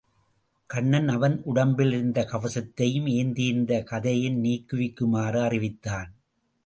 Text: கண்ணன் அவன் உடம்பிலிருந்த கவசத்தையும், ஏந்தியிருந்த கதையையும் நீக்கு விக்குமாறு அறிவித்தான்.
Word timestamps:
கண்ணன் 0.65 1.07
அவன் 1.07 1.41
உடம்பிலிருந்த 1.45 2.23
கவசத்தையும், 2.25 3.07
ஏந்தியிருந்த 3.11 3.83
கதையையும் 3.83 4.43
நீக்கு 4.43 4.77
விக்குமாறு 4.77 5.39
அறிவித்தான். 5.41 6.11